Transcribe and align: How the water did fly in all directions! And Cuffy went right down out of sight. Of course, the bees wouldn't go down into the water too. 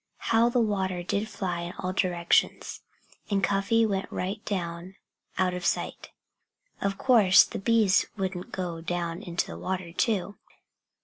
How 0.17 0.49
the 0.49 0.59
water 0.61 1.03
did 1.03 1.29
fly 1.29 1.59
in 1.61 1.73
all 1.77 1.93
directions! 1.93 2.81
And 3.29 3.43
Cuffy 3.43 3.85
went 3.85 4.11
right 4.11 4.43
down 4.45 4.95
out 5.37 5.53
of 5.53 5.63
sight. 5.63 6.09
Of 6.81 6.97
course, 6.97 7.43
the 7.43 7.59
bees 7.59 8.07
wouldn't 8.17 8.51
go 8.51 8.81
down 8.81 9.21
into 9.21 9.45
the 9.45 9.59
water 9.59 9.93
too. 9.93 10.37